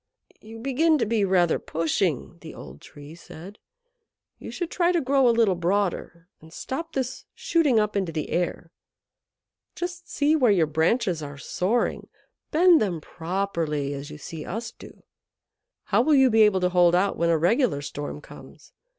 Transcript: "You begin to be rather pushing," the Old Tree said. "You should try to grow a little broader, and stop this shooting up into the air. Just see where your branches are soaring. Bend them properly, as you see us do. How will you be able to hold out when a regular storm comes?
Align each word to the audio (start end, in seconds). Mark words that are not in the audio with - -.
"You 0.41 0.57
begin 0.57 0.97
to 0.97 1.05
be 1.05 1.23
rather 1.23 1.59
pushing," 1.59 2.39
the 2.39 2.55
Old 2.55 2.81
Tree 2.81 3.13
said. 3.13 3.59
"You 4.39 4.49
should 4.49 4.71
try 4.71 4.91
to 4.91 4.99
grow 4.99 5.29
a 5.29 5.29
little 5.29 5.53
broader, 5.53 6.27
and 6.41 6.51
stop 6.51 6.93
this 6.93 7.25
shooting 7.35 7.79
up 7.79 7.95
into 7.95 8.11
the 8.11 8.31
air. 8.31 8.71
Just 9.75 10.09
see 10.09 10.35
where 10.35 10.49
your 10.51 10.65
branches 10.65 11.21
are 11.21 11.37
soaring. 11.37 12.07
Bend 12.49 12.81
them 12.81 12.99
properly, 12.99 13.93
as 13.93 14.09
you 14.09 14.17
see 14.17 14.43
us 14.43 14.71
do. 14.71 15.03
How 15.83 16.01
will 16.01 16.15
you 16.15 16.31
be 16.31 16.41
able 16.41 16.61
to 16.61 16.69
hold 16.69 16.95
out 16.95 17.15
when 17.15 17.29
a 17.29 17.37
regular 17.37 17.83
storm 17.83 18.21
comes? 18.21 18.73